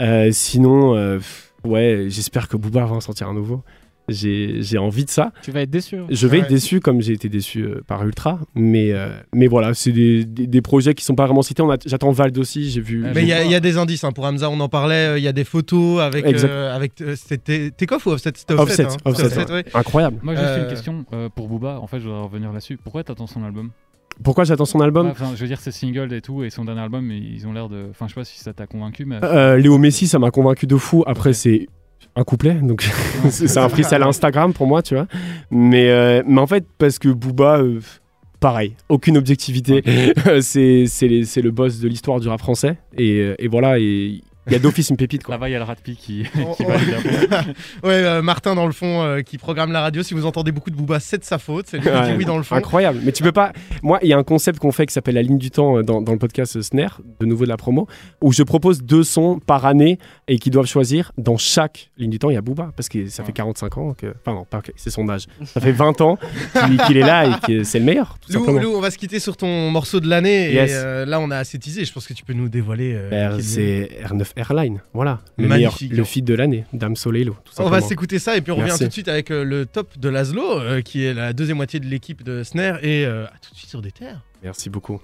Euh, 0.00 0.30
sinon, 0.32 0.94
euh, 0.96 1.18
ouais, 1.64 2.06
j'espère 2.08 2.48
que 2.48 2.56
Booba 2.56 2.84
va 2.86 2.94
en 2.96 3.00
sortir 3.00 3.28
un 3.28 3.34
nouveau. 3.34 3.62
J'ai 4.08 4.60
j'ai 4.62 4.76
envie 4.76 5.04
de 5.04 5.10
ça. 5.10 5.30
Tu 5.40 5.52
vas 5.52 5.60
être 5.60 5.70
déçu. 5.70 5.96
hein. 5.96 6.06
Je 6.10 6.26
vais 6.26 6.38
Ouais. 6.38 6.42
être 6.42 6.48
déçu 6.50 6.80
comme 6.80 7.00
j'ai 7.00 7.12
été 7.12 7.28
déçu 7.28 7.62
euh, 7.62 7.80
par 7.86 8.02
Ultra, 8.04 8.40
mais, 8.56 8.90
euh, 8.90 9.10
mais 9.32 9.46
voilà, 9.46 9.72
c'est 9.72 9.92
des, 9.92 10.24
des- 10.24 10.48
des 10.48 10.62
projets 10.62 10.94
qui 10.94 11.04
sont 11.04 11.14
pas 11.14 11.26
vraiment 11.26 11.42
cités. 11.42 11.62
J'attends 11.86 12.10
Vald 12.10 12.36
aussi, 12.38 12.70
j'ai 12.70 12.80
vu. 12.80 13.04
Mais 13.14 13.22
il 13.22 13.28
y, 13.28 13.32
a- 13.32 13.44
y 13.44 13.60
des 13.60 13.76
indices 13.78 14.02
hein, 14.02 14.10
pour 14.10 14.24
Hamza, 14.24 14.50
on 14.50 14.58
en 14.58 14.68
parlait. 14.68 15.10
euh, 15.10 15.18
Il 15.18 15.22
y 15.22 15.28
a 15.28 15.32
des 15.32 15.44
photos 15.44 16.00
avec. 16.00 16.24
Euh, 16.26 16.74
avec 16.74 17.00
euh, 17.02 17.14
c'était 17.14 17.70
Takeoff 17.70 18.06
ou 18.06 18.10
Offset? 18.10 18.32
C'était 18.34 18.54
Offset, 18.54 18.86
hein. 18.86 18.96
Offset, 19.04 19.26
Offset, 19.26 19.52
ouais. 19.52 19.64
Incroyable. 19.74 20.16
Moi, 20.24 20.34
juste 20.34 20.46
Euh, 20.48 20.62
une 20.64 20.68
question 20.70 21.04
euh, 21.12 21.28
pour 21.28 21.46
Booba. 21.46 21.78
En 21.80 21.86
fait, 21.86 22.00
je 22.00 22.08
voudrais 22.08 22.22
revenir 22.24 22.50
là-dessus. 22.52 22.78
Pourquoi 22.82 23.04
t'attends 23.04 23.28
son 23.28 23.44
album? 23.44 23.70
Pourquoi 24.22 24.44
j'attends 24.44 24.64
son 24.64 24.80
album 24.80 25.06
Ouais, 25.06 25.12
enfin, 25.12 25.32
Je 25.34 25.40
veux 25.40 25.46
dire, 25.46 25.60
ses 25.60 25.72
singles 25.72 26.12
et 26.12 26.20
tout, 26.20 26.44
et 26.44 26.50
son 26.50 26.64
dernier 26.64 26.82
album, 26.82 27.10
ils 27.10 27.46
ont 27.46 27.52
l'air 27.52 27.68
de. 27.68 27.86
Enfin, 27.90 28.06
je 28.08 28.14
sais 28.14 28.20
pas 28.20 28.24
si 28.24 28.38
ça 28.38 28.52
t'a 28.52 28.66
convaincu, 28.66 29.04
mais. 29.04 29.18
Euh, 29.22 29.56
Léo 29.56 29.78
Messi, 29.78 30.06
ça 30.06 30.18
m'a 30.18 30.30
convaincu 30.30 30.66
de 30.66 30.76
fou. 30.76 31.04
Après, 31.06 31.32
c'est 31.32 31.68
un 32.16 32.24
couplet, 32.24 32.54
donc 32.54 32.82
c'est 33.30 33.58
un 33.58 33.68
freestyle 33.68 34.02
Instagram 34.02 34.52
pour 34.52 34.66
moi, 34.66 34.82
tu 34.82 34.94
vois. 34.94 35.06
Mais, 35.50 35.90
euh, 35.90 36.22
mais 36.26 36.40
en 36.40 36.46
fait, 36.46 36.66
parce 36.78 36.98
que 36.98 37.08
Booba, 37.08 37.58
euh, 37.58 37.80
pareil, 38.40 38.74
aucune 38.88 39.16
objectivité. 39.16 39.82
c'est 40.40 40.86
c'est 40.86 41.42
le 41.42 41.50
boss 41.50 41.80
de 41.80 41.88
l'histoire 41.88 42.20
du 42.20 42.28
rap 42.28 42.40
français. 42.40 42.78
Et, 42.96 43.20
euh, 43.20 43.34
et 43.38 43.48
voilà, 43.48 43.78
et 43.78 44.22
Il 44.46 44.52
y 44.54 44.56
a 44.56 44.58
d'office 44.58 44.90
une 44.90 44.96
pépite 44.96 45.22
quoi. 45.22 45.34
Là-bas, 45.34 45.48
il 45.48 45.52
y 45.52 45.54
a 45.54 45.58
le 45.58 45.64
Ratpi 45.64 45.96
qui, 45.96 46.24
On- 46.38 46.54
qui 46.54 46.64
un 46.64 46.66
peu. 46.68 47.36
Ouais, 47.86 47.92
euh, 47.94 48.22
Martin 48.22 48.54
dans 48.54 48.66
le 48.66 48.72
fond 48.72 49.02
euh, 49.02 49.20
qui 49.20 49.38
programme 49.38 49.70
la 49.72 49.80
radio. 49.80 50.02
Si 50.02 50.14
vous 50.14 50.24
entendez 50.26 50.50
beaucoup 50.52 50.70
de 50.70 50.76
Booba, 50.76 50.98
c'est 51.00 51.18
de 51.18 51.24
sa 51.24 51.38
faute. 51.38 51.66
C'est 51.68 51.78
lui 51.78 51.84
qui 51.84 51.90
dit 51.90 52.12
oui 52.18 52.24
dans 52.24 52.36
le 52.38 52.42
fond. 52.42 52.54
Incroyable. 52.56 53.00
Mais 53.04 53.12
tu 53.12 53.22
peux 53.22 53.32
pas. 53.32 53.52
Moi, 53.82 53.98
il 54.02 54.08
y 54.08 54.12
a 54.12 54.18
un 54.18 54.22
concept 54.24 54.58
qu'on 54.58 54.72
fait 54.72 54.86
qui 54.86 54.94
s'appelle 54.94 55.14
la 55.14 55.22
ligne 55.22 55.38
du 55.38 55.50
temps 55.50 55.78
euh, 55.78 55.82
dans, 55.82 56.00
dans 56.02 56.12
le 56.12 56.18
podcast 56.18 56.60
Snare, 56.62 57.00
de 57.20 57.26
nouveau 57.26 57.44
de 57.44 57.48
la 57.50 57.56
promo, 57.56 57.86
où 58.22 58.32
je 58.32 58.42
propose 58.42 58.82
deux 58.82 59.02
sons 59.04 59.38
par 59.46 59.66
année 59.66 59.98
et 60.26 60.38
qu'ils 60.38 60.52
doivent 60.52 60.66
choisir. 60.66 61.12
Dans 61.18 61.36
chaque 61.36 61.90
ligne 61.98 62.10
du 62.10 62.18
temps, 62.18 62.30
il 62.30 62.34
y 62.34 62.38
a 62.38 62.42
Booba, 62.42 62.72
parce 62.76 62.88
que 62.88 63.06
ça 63.08 63.22
fait 63.22 63.28
Ouais. 63.30 63.34
45 63.34 63.78
ans 63.78 63.94
que. 63.94 64.14
Enfin, 64.24 64.34
non, 64.36 64.44
pas, 64.44 64.62
c'est 64.76 64.90
son 64.90 65.08
âge. 65.08 65.26
Ça 65.44 65.60
fait 65.60 65.72
20 65.72 66.00
ans 66.00 66.18
qu'il 66.66 66.78
qu'il 66.86 66.96
est 66.96 67.00
là 67.00 67.26
et 67.26 67.46
que 67.46 67.62
c'est 67.64 67.78
le 67.78 67.84
meilleur, 67.84 68.16
tout 68.20 68.32
Lou, 68.32 68.38
simplement. 68.40 68.60
Lou, 68.60 68.74
on 68.76 68.80
va 68.80 68.90
se 68.90 68.98
quitter 68.98 69.20
sur 69.20 69.36
ton 69.36 69.70
morceau 69.70 70.00
de 70.00 70.08
l'année. 70.08 70.52
Yes. 70.52 70.70
Et 70.70 70.74
euh, 70.74 71.04
là, 71.06 71.20
on 71.20 71.30
a 71.30 71.36
assez 71.36 71.58
teasé. 71.58 71.84
Je 71.84 71.92
pense 71.92 72.06
que 72.06 72.14
tu 72.14 72.24
peux 72.24 72.32
nous 72.32 72.48
dévoiler. 72.48 72.94
euh, 72.96 73.30
quel 73.36 73.42
c'est 73.44 73.90
R9 74.04 74.29
Airline, 74.36 74.80
voilà. 74.92 75.20
Le 75.36 75.48
Magnifique. 75.48 75.90
meilleur, 75.90 75.98
le 75.98 76.04
feed 76.04 76.24
de 76.24 76.34
l'année, 76.34 76.64
Dame 76.72 76.96
Soleilo. 76.96 77.36
Tout 77.44 77.52
On 77.58 77.68
va 77.68 77.80
s'écouter 77.80 78.18
ça 78.18 78.36
et 78.36 78.40
puis 78.40 78.52
on 78.52 78.56
revient 78.56 78.76
tout 78.78 78.86
de 78.86 78.92
suite 78.92 79.08
avec 79.08 79.30
euh, 79.30 79.44
le 79.44 79.66
top 79.66 79.98
de 79.98 80.08
Laszlo, 80.08 80.60
euh, 80.60 80.80
qui 80.80 81.04
est 81.04 81.14
la 81.14 81.32
deuxième 81.32 81.56
moitié 81.56 81.80
de 81.80 81.86
l'équipe 81.86 82.22
de 82.22 82.42
Snare. 82.42 82.82
Et 82.84 83.04
euh, 83.04 83.26
à 83.26 83.38
tout 83.40 83.52
de 83.52 83.56
suite 83.56 83.70
sur 83.70 83.82
des 83.82 83.92
terres. 83.92 84.22
Merci 84.42 84.70
beaucoup. 84.70 85.00